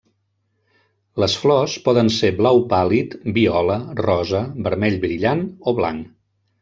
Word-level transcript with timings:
Les 1.23 1.35
flors 1.41 1.75
poden 1.89 2.09
ser 2.15 2.31
blau 2.39 2.61
pàl·lid, 2.71 3.13
viola, 3.37 3.77
rosa, 4.01 4.41
vermell 4.69 4.99
brillant 5.05 5.45
o 5.71 5.75
blanc. 5.83 6.11